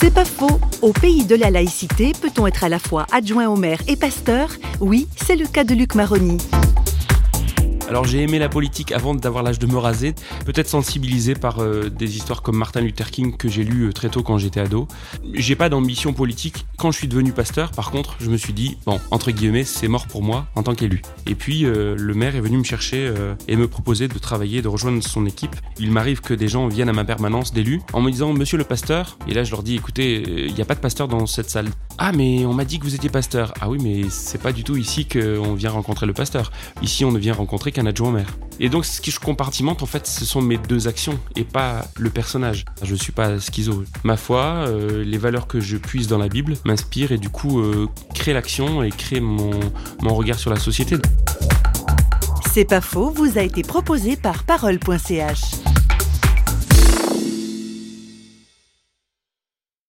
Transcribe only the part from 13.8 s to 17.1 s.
euh, très tôt quand j'étais ado. J'ai pas d'ambition politique. Quand je suis